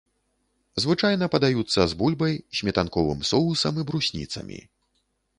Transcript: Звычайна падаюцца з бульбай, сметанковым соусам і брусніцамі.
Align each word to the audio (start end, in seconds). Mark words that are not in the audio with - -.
Звычайна 0.83 1.25
падаюцца 1.33 1.79
з 1.91 1.97
бульбай, 1.99 2.33
сметанковым 2.59 3.21
соусам 3.33 3.77
і 3.83 3.85
брусніцамі. 3.91 4.59